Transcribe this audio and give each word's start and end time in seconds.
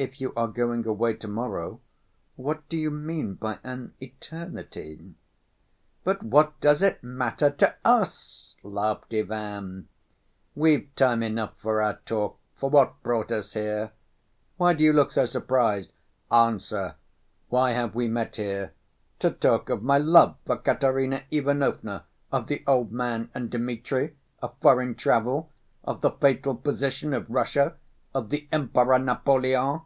"If 0.00 0.20
you 0.20 0.32
are 0.36 0.46
going 0.46 0.86
away 0.86 1.14
to‐morrow, 1.14 1.80
what 2.36 2.68
do 2.68 2.76
you 2.76 2.88
mean 2.88 3.34
by 3.34 3.58
an 3.64 3.94
eternity?" 4.00 5.16
"But 6.04 6.22
what 6.22 6.60
does 6.60 6.82
it 6.82 7.02
matter 7.02 7.50
to 7.50 7.74
us?" 7.84 8.54
laughed 8.62 9.12
Ivan. 9.12 9.88
"We've 10.54 10.88
time 10.94 11.24
enough 11.24 11.56
for 11.56 11.82
our 11.82 11.96
talk, 12.06 12.38
for 12.54 12.70
what 12.70 13.02
brought 13.02 13.32
us 13.32 13.54
here. 13.54 13.90
Why 14.56 14.72
do 14.72 14.84
you 14.84 14.92
look 14.92 15.10
so 15.10 15.26
surprised? 15.26 15.92
Answer: 16.30 16.94
why 17.48 17.72
have 17.72 17.96
we 17.96 18.06
met 18.06 18.36
here? 18.36 18.74
To 19.18 19.32
talk 19.32 19.68
of 19.68 19.82
my 19.82 19.98
love 19.98 20.36
for 20.46 20.58
Katerina 20.58 21.24
Ivanovna, 21.32 22.04
of 22.30 22.46
the 22.46 22.62
old 22.68 22.92
man 22.92 23.30
and 23.34 23.50
Dmitri? 23.50 24.14
of 24.40 24.56
foreign 24.60 24.94
travel? 24.94 25.50
of 25.82 26.02
the 26.02 26.12
fatal 26.12 26.54
position 26.54 27.12
of 27.12 27.28
Russia? 27.28 27.74
Of 28.14 28.30
the 28.30 28.46
Emperor 28.52 29.00
Napoleon? 29.00 29.80